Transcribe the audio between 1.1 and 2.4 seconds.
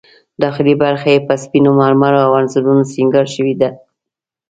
یې په سپینو مرمرو او